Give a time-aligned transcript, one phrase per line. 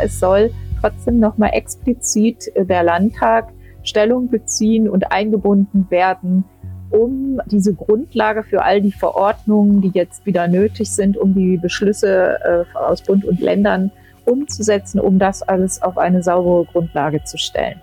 [0.00, 3.52] es soll trotzdem nochmal explizit der Landtag
[3.82, 6.44] Stellung beziehen und eingebunden werden,
[6.90, 12.38] um diese Grundlage für all die Verordnungen, die jetzt wieder nötig sind, um die Beschlüsse
[12.44, 13.90] äh, aus Bund und Ländern
[14.24, 17.80] umzusetzen, um das alles auf eine saubere Grundlage zu stellen.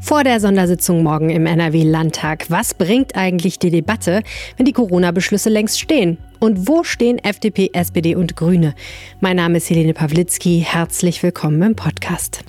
[0.00, 2.46] Vor der Sondersitzung morgen im NRW-Landtag.
[2.48, 4.22] Was bringt eigentlich die Debatte,
[4.56, 6.18] wenn die Corona-Beschlüsse längst stehen?
[6.38, 8.74] Und wo stehen FDP, SPD und Grüne?
[9.20, 10.64] Mein Name ist Helene Pawlitzki.
[10.66, 12.44] Herzlich willkommen im Podcast.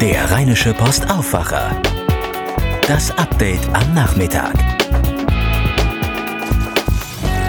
[0.00, 1.80] Der Rheinische Post Aufwacher.
[2.88, 4.81] Das Update am Nachmittag.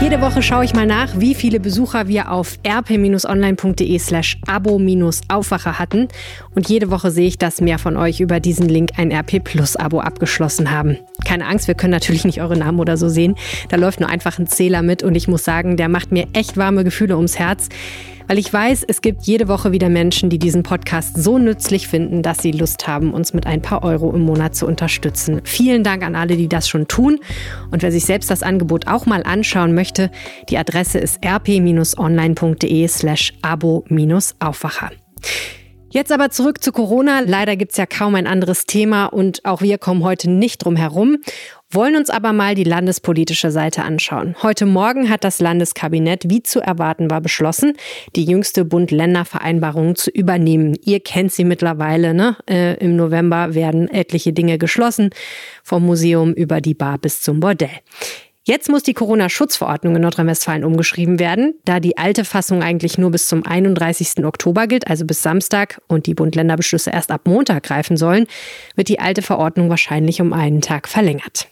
[0.03, 6.09] Jede Woche schaue ich mal nach, wie viele Besucher wir auf rp-online.de slash abo-aufwacher hatten.
[6.53, 9.77] Und jede Woche sehe ich, dass mehr von euch über diesen Link ein RP Plus
[9.77, 10.97] Abo abgeschlossen haben.
[11.25, 13.35] Keine Angst, wir können natürlich nicht eure Namen oder so sehen.
[13.69, 16.57] Da läuft nur einfach ein Zähler mit und ich muss sagen, der macht mir echt
[16.57, 17.69] warme Gefühle ums Herz.
[18.27, 22.21] Weil ich weiß, es gibt jede Woche wieder Menschen, die diesen Podcast so nützlich finden,
[22.21, 25.41] dass sie Lust haben, uns mit ein paar Euro im Monat zu unterstützen.
[25.43, 27.19] Vielen Dank an alle, die das schon tun.
[27.71, 30.09] Und wer sich selbst das Angebot auch mal anschauen möchte,
[30.49, 34.91] die Adresse ist rp-online.de slash abo-aufwacher.
[35.93, 37.19] Jetzt aber zurück zu Corona.
[37.19, 41.19] Leider gibt's ja kaum ein anderes Thema und auch wir kommen heute nicht drum herum
[41.73, 44.35] wollen uns aber mal die landespolitische Seite anschauen.
[44.43, 47.73] Heute Morgen hat das Landeskabinett, wie zu erwarten war, beschlossen,
[48.15, 50.75] die jüngste Bund-Länder-Vereinbarung zu übernehmen.
[50.83, 52.13] Ihr kennt sie mittlerweile.
[52.13, 52.37] Ne?
[52.47, 55.09] Äh, Im November werden etliche Dinge geschlossen,
[55.63, 57.79] vom Museum über die Bar bis zum Bordell.
[58.45, 63.27] Jetzt muss die Corona-Schutzverordnung in Nordrhein-Westfalen umgeschrieben werden, da die alte Fassung eigentlich nur bis
[63.27, 64.25] zum 31.
[64.25, 68.27] Oktober gilt, also bis Samstag, und die Bund-Länder-Beschlüsse erst ab Montag greifen sollen,
[68.75, 71.47] wird die alte Verordnung wahrscheinlich um einen Tag verlängert.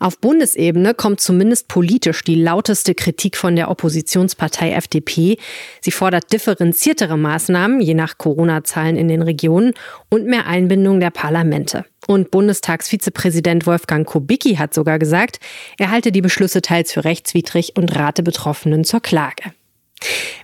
[0.00, 5.38] Auf Bundesebene kommt zumindest politisch die lauteste Kritik von der Oppositionspartei FDP.
[5.80, 9.74] Sie fordert differenziertere Maßnahmen, je nach Corona-Zahlen in den Regionen,
[10.08, 11.84] und mehr Einbindung der Parlamente.
[12.06, 15.40] Und Bundestagsvizepräsident Wolfgang Kubicki hat sogar gesagt,
[15.78, 19.52] er halte die Beschlüsse teils für rechtswidrig und rate Betroffenen zur Klage.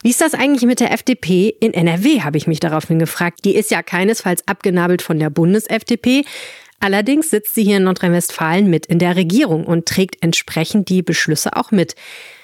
[0.03, 3.41] Wie ist das eigentlich mit der FDP in NRW, habe ich mich daraufhin gefragt.
[3.45, 6.25] Die ist ja keinesfalls abgenabelt von der Bundes-FDP.
[6.85, 11.57] Allerdings sitzt sie hier in Nordrhein-Westfalen mit in der Regierung und trägt entsprechend die Beschlüsse
[11.57, 11.95] auch mit.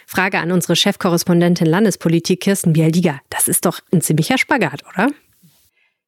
[0.06, 3.20] Frage an unsere Chefkorrespondentin Landespolitik Kirsten Bialdiger.
[3.28, 5.10] Das ist doch ein ziemlicher Spagat, oder?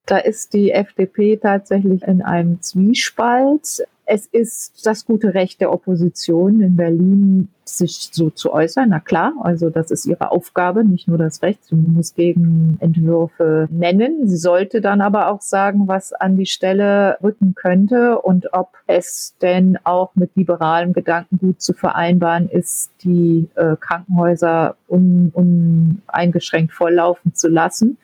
[0.07, 3.83] Da ist die FDP tatsächlich in einem Zwiespalt.
[4.15, 8.91] Es ist das gute Recht der Opposition in Berlin, sich so zu äußern.
[8.91, 11.65] Na klar, also das ist ihre Aufgabe, nicht nur das Recht.
[11.65, 14.29] Sie muss Gegenentwürfe nennen.
[14.29, 19.35] Sie sollte dann aber auch sagen, was an die Stelle rücken könnte und ob es
[19.41, 27.49] denn auch mit liberalem Gedankengut zu vereinbaren ist, die äh, Krankenhäuser un, uneingeschränkt volllaufen zu
[27.49, 27.97] lassen.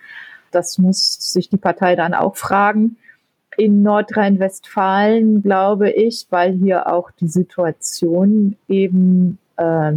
[0.52, 2.96] Das muss sich die Partei dann auch fragen.
[3.58, 9.94] In Nordrhein-Westfalen glaube ich, weil hier auch die Situation eben äh,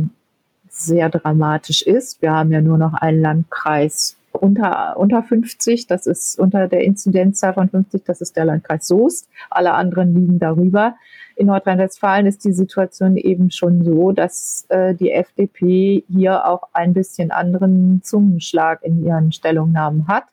[0.67, 2.23] sehr dramatisch ist.
[2.23, 7.53] Wir haben ja nur noch einen Landkreis unter, unter 50, das ist unter der Inzidenzzahl
[7.53, 9.29] von 50, das ist der Landkreis Soest.
[9.51, 10.95] Alle anderen liegen darüber.
[11.35, 16.93] In Nordrhein-Westfalen ist die Situation eben schon so, dass äh, die FDP hier auch ein
[16.93, 20.23] bisschen anderen Zungenschlag in ihren Stellungnahmen hat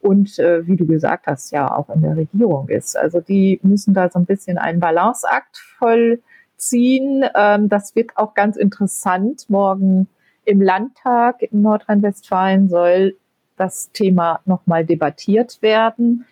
[0.00, 2.96] und äh, wie du gesagt hast, ja auch in der Regierung ist.
[2.96, 7.24] Also die müssen da so ein bisschen einen Balanceakt vollziehen.
[7.34, 9.48] Ähm, das wird auch ganz interessant.
[9.48, 10.08] Morgen
[10.44, 13.16] im Landtag in Nordrhein-Westfalen soll
[13.56, 16.24] das Thema nochmal debattiert werden.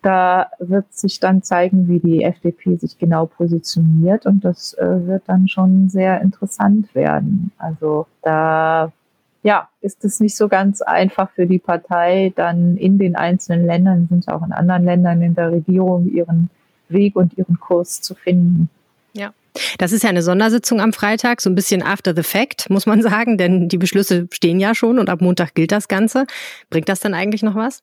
[0.00, 5.22] Da wird sich dann zeigen, wie die FDP sich genau positioniert und das äh, wird
[5.26, 7.52] dann schon sehr interessant werden.
[7.58, 8.92] Also da
[9.44, 14.08] ja, ist es nicht so ganz einfach für die Partei, dann in den einzelnen Ländern,
[14.08, 16.48] sind auch in anderen Ländern in der Regierung, ihren
[16.88, 18.70] Weg und ihren Kurs zu finden.
[19.12, 19.34] Ja.
[19.78, 23.02] Das ist ja eine Sondersitzung am Freitag, so ein bisschen after the fact, muss man
[23.10, 26.26] sagen, denn die Beschlüsse stehen ja schon und ab Montag gilt das Ganze.
[26.70, 27.82] Bringt das dann eigentlich noch was?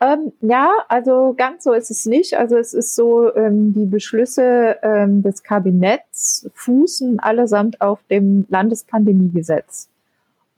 [0.00, 2.36] Ähm, ja, also ganz so ist es nicht.
[2.36, 9.88] Also es ist so, ähm, die Beschlüsse ähm, des Kabinetts fußen allesamt auf dem Landespandemiegesetz.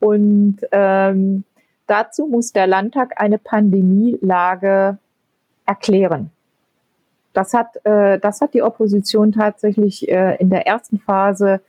[0.01, 1.43] Und ähm,
[1.85, 4.97] dazu muss der Landtag eine Pandemielage
[5.65, 6.31] erklären.
[7.33, 11.61] Das hat, äh, das hat die Opposition tatsächlich äh, in der ersten Phase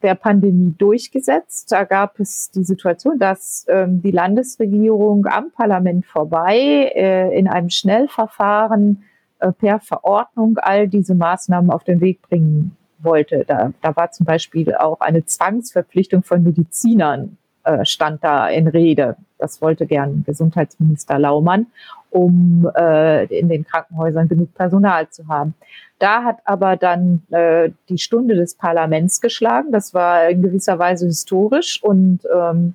[0.00, 1.72] der Pandemie durchgesetzt.
[1.72, 7.68] Da gab es die Situation, dass ähm, die Landesregierung am Parlament vorbei äh, in einem
[7.68, 9.02] Schnellverfahren
[9.40, 13.44] äh, per Verordnung all diese Maßnahmen auf den Weg bringen wollte.
[13.44, 19.16] Da, da war zum Beispiel auch eine Zwangsverpflichtung von Medizinern äh, stand da in Rede.
[19.38, 21.66] Das wollte gern Gesundheitsminister Laumann,
[22.10, 25.54] um äh, in den Krankenhäusern genug Personal zu haben.
[25.98, 29.72] Da hat aber dann äh, die Stunde des Parlaments geschlagen.
[29.72, 32.74] Das war in gewisser Weise historisch und ähm,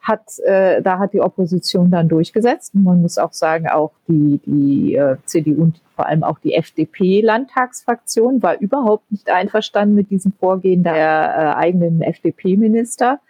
[0.00, 2.74] hat, äh, da hat die Opposition dann durchgesetzt.
[2.74, 6.54] Und man muss auch sagen, auch die, die äh, CDU und vor allem auch die
[6.54, 13.20] FDP-Landtagsfraktion war überhaupt nicht einverstanden mit diesem Vorgehen der äh, eigenen FDP-Minister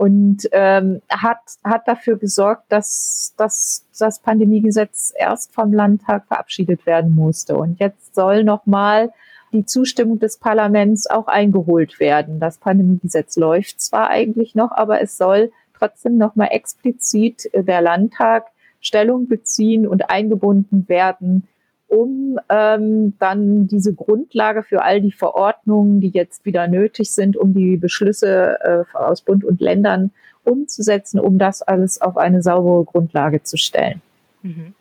[0.00, 7.14] und ähm, hat, hat dafür gesorgt, dass, dass das Pandemiegesetz erst vom Landtag verabschiedet werden
[7.14, 7.54] musste.
[7.54, 9.12] Und jetzt soll nochmal
[9.52, 12.40] die Zustimmung des Parlaments auch eingeholt werden.
[12.40, 18.46] Das Pandemiegesetz läuft zwar eigentlich noch, aber es soll trotzdem nochmal explizit der Landtag
[18.80, 21.46] Stellung beziehen und eingebunden werden
[21.90, 27.52] um ähm, dann diese Grundlage für all die Verordnungen, die jetzt wieder nötig sind, um
[27.52, 30.12] die Beschlüsse äh, aus Bund und Ländern
[30.44, 34.00] umzusetzen, um das alles auf eine saubere Grundlage zu stellen.
[34.42, 34.74] Mhm.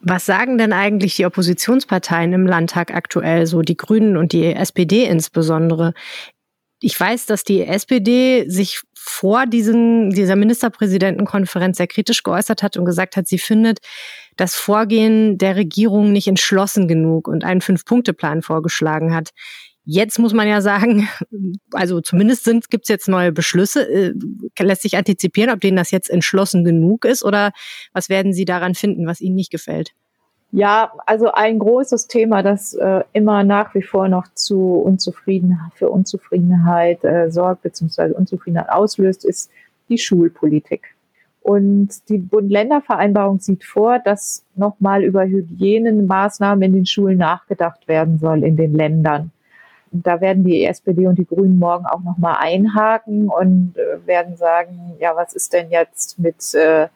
[0.00, 5.04] Was sagen denn eigentlich die Oppositionsparteien im Landtag aktuell, so die Grünen und die SPD
[5.04, 5.94] insbesondere?
[6.80, 12.84] Ich weiß, dass die SPD sich vor diesen, dieser Ministerpräsidentenkonferenz sehr kritisch geäußert hat und
[12.84, 13.78] gesagt hat, sie findet
[14.36, 19.30] das Vorgehen der Regierung nicht entschlossen genug und einen Fünf-Punkte-Plan vorgeschlagen hat.
[19.86, 21.08] Jetzt muss man ja sagen,
[21.72, 23.88] also zumindest gibt es jetzt neue Beschlüsse.
[23.88, 24.14] Äh,
[24.60, 27.52] lässt sich antizipieren, ob denen das jetzt entschlossen genug ist oder
[27.92, 29.92] was werden Sie daran finden, was Ihnen nicht gefällt?
[30.56, 35.90] Ja, also ein großes Thema, das äh, immer nach wie vor noch zu Unzufriedenheit, für
[35.90, 38.12] Unzufriedenheit äh, sorgt bzw.
[38.12, 39.50] Unzufriedenheit auslöst, ist
[39.88, 40.93] die Schulpolitik.
[41.44, 48.42] Und die Bund-Länder-Vereinbarung sieht vor, dass nochmal über Hygienemaßnahmen in den Schulen nachgedacht werden soll
[48.42, 49.30] in den Ländern.
[49.92, 54.94] Da werden die SPD und die Grünen morgen auch nochmal einhaken und äh, werden sagen,
[54.98, 56.88] ja, was ist denn jetzt mit äh,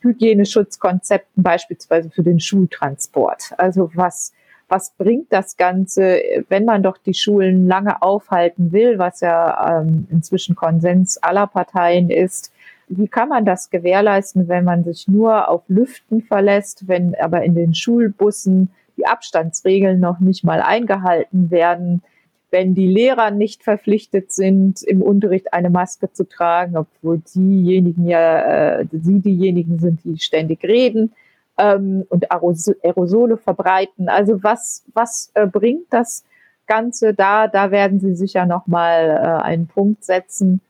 [0.00, 3.52] Hygieneschutzkonzepten beispielsweise für den Schultransport.
[3.58, 4.32] Also was,
[4.66, 10.06] was bringt das Ganze, wenn man doch die Schulen lange aufhalten will, was ja ähm,
[10.10, 12.50] inzwischen Konsens aller Parteien ist?
[12.92, 17.54] Wie kann man das gewährleisten, wenn man sich nur auf Lüften verlässt, wenn aber in
[17.54, 22.02] den Schulbussen die Abstandsregeln noch nicht mal eingehalten werden?
[22.50, 28.80] wenn die Lehrer nicht verpflichtet sind, im Unterricht eine Maske zu tragen, obwohl diejenigen ja,
[28.80, 31.12] äh, sie diejenigen sind, die ständig reden
[31.58, 34.08] ähm, und Aerosole verbreiten.
[34.08, 36.24] Also was, was äh, bringt das
[36.66, 37.46] Ganze da?
[37.46, 40.60] Da werden sie sicher nochmal äh, einen Punkt setzen.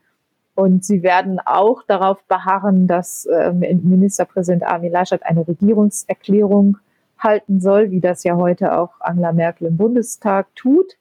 [0.60, 6.76] Und sie werden auch darauf beharren, dass äh, Ministerpräsident Armin Laschet eine Regierungserklärung
[7.18, 10.96] halten soll, wie das ja heute auch Angela Merkel im Bundestag tut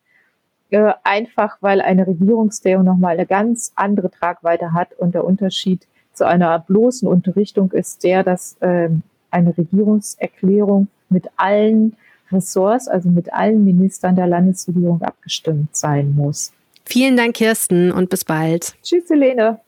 [0.70, 6.28] äh, einfach weil eine Regierungsdrehung nochmal eine ganz andere Tragweite hat und der Unterschied zu
[6.28, 8.90] einer bloßen Unterrichtung ist der, dass äh,
[9.32, 11.96] eine Regierungserklärung mit allen
[12.32, 16.54] Ressorts, also mit allen Ministern der Landesregierung abgestimmt sein muss.
[16.90, 18.74] Vielen Dank, Kirsten, und bis bald.
[18.82, 19.60] Tschüss, Helene.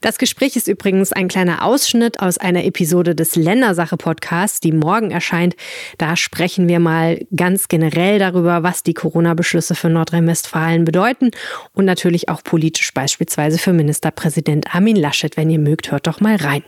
[0.00, 5.54] Das Gespräch ist übrigens ein kleiner Ausschnitt aus einer Episode des Ländersache-Podcasts, die morgen erscheint.
[5.96, 11.30] Da sprechen wir mal ganz generell darüber, was die Corona-Beschlüsse für Nordrhein-Westfalen bedeuten
[11.72, 15.36] und natürlich auch politisch beispielsweise für Ministerpräsident Armin Laschet.
[15.36, 16.64] Wenn ihr mögt, hört doch mal rein.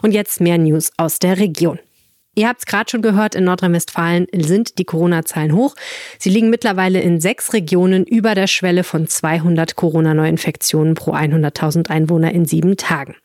[0.00, 1.78] Und jetzt mehr News aus der Region.
[2.36, 5.74] Ihr habt es gerade schon gehört, in Nordrhein-Westfalen sind die Corona-Zahlen hoch.
[6.18, 12.30] Sie liegen mittlerweile in sechs Regionen über der Schwelle von 200 Corona-Neuinfektionen pro 100.000 Einwohner
[12.30, 13.16] in sieben Tagen.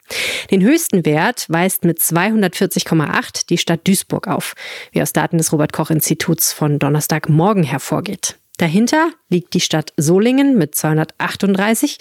[0.49, 4.55] Den höchsten Wert weist mit 240,8 die Stadt Duisburg auf,
[4.91, 8.37] wie aus Daten des Robert-Koch-Instituts von Donnerstagmorgen hervorgeht.
[8.57, 11.99] Dahinter liegt die Stadt Solingen mit 238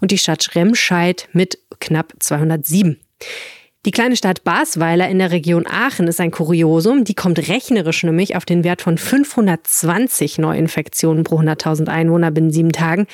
[0.00, 2.98] und die Stadt Remscheid mit knapp 207.
[3.86, 7.04] Die kleine Stadt Basweiler in der Region Aachen ist ein Kuriosum.
[7.04, 12.72] Die kommt rechnerisch nämlich auf den Wert von 520 Neuinfektionen pro 100.000 Einwohner binnen sieben
[12.72, 13.06] Tagen.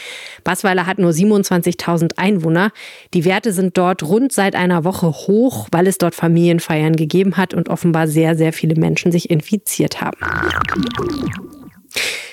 [0.44, 2.72] Basweiler hat nur 27.000 Einwohner.
[3.12, 7.52] Die Werte sind dort rund seit einer Woche hoch, weil es dort Familienfeiern gegeben hat
[7.52, 10.16] und offenbar sehr, sehr viele Menschen sich infiziert haben.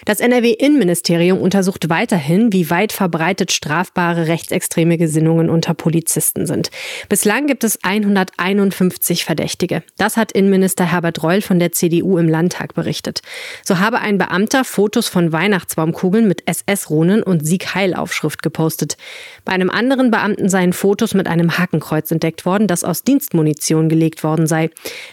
[0.10, 6.72] Das NRW-Innenministerium untersucht weiterhin, wie weit verbreitet strafbare rechtsextreme Gesinnungen unter Polizisten sind.
[7.10, 9.84] Bislang gibt es 151 Verdächtige.
[9.98, 13.22] Das hat Innenminister Herbert Reul von der CDU im Landtag berichtet.
[13.64, 18.98] So habe ein Beamter Fotos von Weihnachtsbaumkugeln mit SS-Runen und Sieg-Heil-Aufschrift gepostet.
[19.46, 24.24] Bei einem anderen Beamten seien Fotos mit einem Hakenkreuz entdeckt worden, das aus Dienstmunition gelegt
[24.24, 24.72] worden sei.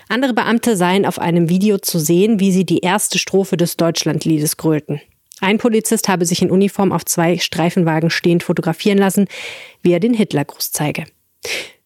[0.09, 4.57] Andere Beamte seien auf einem Video zu sehen, wie sie die erste Strophe des Deutschlandliedes
[4.57, 5.00] grölten wollten.
[5.40, 9.26] Ein Polizist habe sich in Uniform auf zwei Streifenwagen stehend fotografieren lassen,
[9.83, 11.05] wie er den Hitlergruß zeige.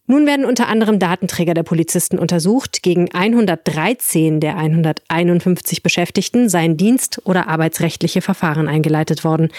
[0.07, 2.83] Nun werden unter anderem Datenträger der Polizisten untersucht.
[2.83, 9.50] Gegen 113 der 151 Beschäftigten seien dienst- oder arbeitsrechtliche Verfahren eingeleitet worden.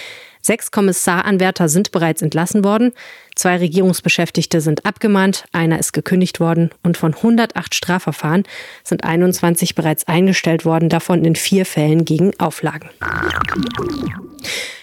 [0.41, 2.93] Sechs Kommissaranwärter sind bereits entlassen worden,
[3.35, 8.43] zwei Regierungsbeschäftigte sind abgemahnt, einer ist gekündigt worden und von 108 Strafverfahren
[8.83, 12.89] sind 21 bereits eingestellt worden, davon in vier Fällen gegen Auflagen.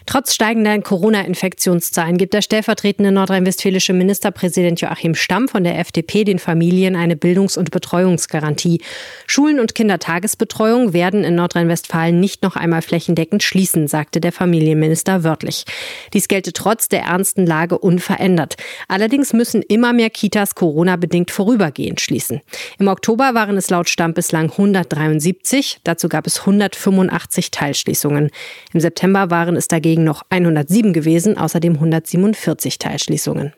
[0.09, 6.97] Trotz steigender Corona-Infektionszahlen gibt der stellvertretende nordrhein-westfälische Ministerpräsident Joachim Stamm von der FDP den Familien
[6.97, 8.81] eine Bildungs- und Betreuungsgarantie.
[9.27, 15.48] Schulen und Kindertagesbetreuung werden in Nordrhein-Westfalen nicht noch einmal flächendeckend schließen, sagte der Familienminister wörtlich.
[16.13, 18.57] Dies gelte trotz der ernsten Lage unverändert.
[18.89, 22.41] Allerdings müssen immer mehr Kitas Corona-bedingt vorübergehend schließen.
[22.79, 28.31] Im Oktober waren es laut Stamm bislang 173, dazu gab es 185 Teilschließungen.
[28.73, 33.53] Im September waren es dagegen noch 107 gewesen, außerdem 147 Teilschließungen.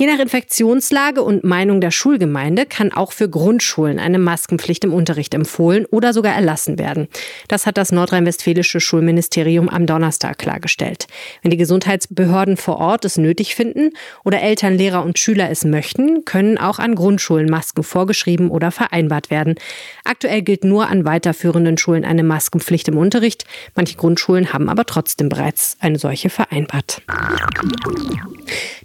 [0.00, 5.34] Je nach Infektionslage und Meinung der Schulgemeinde kann auch für Grundschulen eine Maskenpflicht im Unterricht
[5.34, 7.08] empfohlen oder sogar erlassen werden.
[7.48, 11.08] Das hat das nordrhein-westfälische Schulministerium am Donnerstag klargestellt.
[11.42, 13.90] Wenn die Gesundheitsbehörden vor Ort es nötig finden
[14.22, 19.32] oder Eltern, Lehrer und Schüler es möchten, können auch an Grundschulen Masken vorgeschrieben oder vereinbart
[19.32, 19.56] werden.
[20.04, 23.46] Aktuell gilt nur an weiterführenden Schulen eine Maskenpflicht im Unterricht.
[23.74, 27.02] Manche Grundschulen haben aber trotzdem bereits eine solche vereinbart.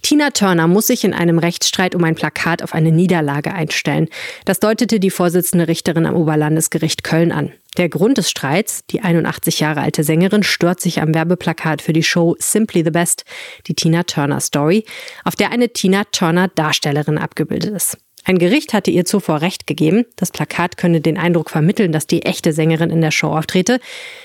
[0.02, 4.08] Tina Turner muss sich in einem Rechtsstreit um ein Plakat auf eine Niederlage einstellen.
[4.46, 7.52] Das deutete die Vorsitzende Richterin am Oberlandesgericht Köln an.
[7.78, 12.04] Der Grund des Streits, die 81 Jahre alte Sängerin stört sich am Werbeplakat für die
[12.04, 13.26] Show Simply the Best,
[13.68, 14.86] die Tina Turner Story,
[15.24, 17.98] auf der eine Tina Turner Darstellerin abgebildet ist.
[18.26, 20.06] Ein Gericht hatte ihr zuvor Recht gegeben.
[20.16, 23.82] Das Plakat könne den Eindruck vermitteln, dass die echte Sängerin in der Show auftrete.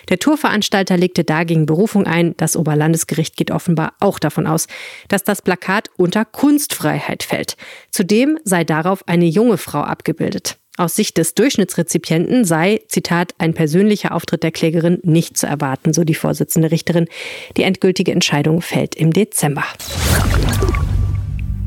[0.08, 2.34] Der Tourveranstalter legte dagegen Berufung ein.
[2.36, 4.68] Das Oberlandesgericht geht offenbar auch davon aus,
[5.08, 7.56] dass das Plakat unter Kunstfreiheit fällt.
[7.90, 10.58] Zudem sei darauf eine junge Frau abgebildet.
[10.76, 16.04] Aus Sicht des Durchschnittsrezipienten sei, Zitat, ein persönlicher Auftritt der Klägerin nicht zu erwarten, so
[16.04, 17.08] die Vorsitzende Richterin.
[17.56, 19.64] Die endgültige Entscheidung fällt im Dezember.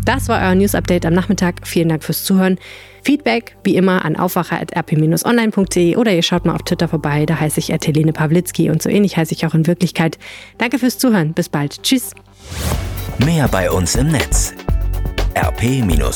[0.06, 1.68] Das war euer News Update am Nachmittag.
[1.68, 2.58] Vielen Dank fürs Zuhören.
[3.04, 7.26] Feedback wie immer an aufwacher.rp-online.de oder ihr schaut mal auf Twitter vorbei.
[7.26, 10.18] Da heiße ich Helene Pawlitzki und so ähnlich heiße ich auch in Wirklichkeit.
[10.58, 11.34] Danke fürs Zuhören.
[11.34, 11.84] Bis bald.
[11.84, 12.12] Tschüss.
[13.26, 14.54] Mehr bei uns im Netz
[15.36, 16.12] rp-online.de